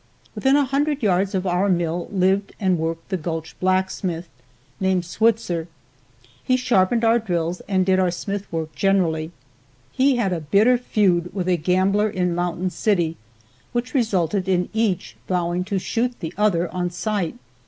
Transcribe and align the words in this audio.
Within 0.33 0.55
a 0.55 0.65
hundred 0.65 1.03
yards 1.03 1.35
of 1.35 1.45
our 1.45 1.69
mill 1.69 2.07
lived 2.11 2.55
and 2.59 2.79
worked 2.79 3.09
the 3.09 3.17
gulch 3.17 3.55
blacksmith, 3.59 4.27
named 4.79 5.05
Switzer. 5.05 5.67
He 6.43 6.57
sharpened 6.57 7.05
our 7.05 7.19
drills 7.19 7.61
and 7.67 7.85
did 7.85 7.99
our 7.99 8.09
smith 8.09 8.51
work 8.51 8.73
generally. 8.73 9.31
He 9.91 10.15
had 10.15 10.33
a 10.33 10.41
bitter 10.41 10.79
feud 10.79 11.31
with 11.35 11.47
a 11.47 11.55
gambler 11.55 12.09
in 12.09 12.33
Mountain 12.33 12.71
City, 12.71 13.15
which 13.73 13.93
resulted 13.93 14.49
in 14.49 14.69
each 14.73 15.17
vowing 15.27 15.63
to 15.65 15.77
shoot 15.77 16.19
the 16.19 16.33
other 16.35 16.67
on 16.73 16.89
sight. 16.89 17.37